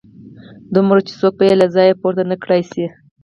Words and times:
دومره 0.73 0.99
وي 0.99 1.05
چې 1.07 1.13
څوک 1.19 1.33
به 1.37 1.43
يې 1.49 1.55
له 1.61 1.67
ځايه 1.75 1.99
پورته 2.01 2.23
نه 2.31 2.35
کړای 2.43 2.61
شي. 2.71 2.85